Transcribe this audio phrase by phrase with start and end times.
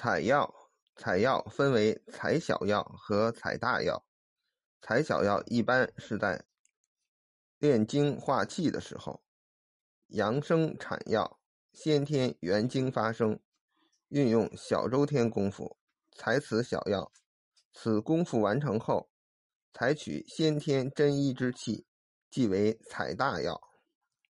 [0.00, 0.54] 采药
[0.94, 4.06] 采药分为采小药和采大药。
[4.80, 6.44] 采小药一般是在
[7.58, 9.24] 炼精化气的时候
[10.06, 11.40] 阳生产药
[11.72, 13.40] 先天元精发生
[14.06, 15.76] 运用小周天功夫
[16.14, 17.10] 采此小药。
[17.72, 19.10] 此功夫完成后
[19.72, 21.84] 采取先天真一之气
[22.30, 23.67] 即为采大药。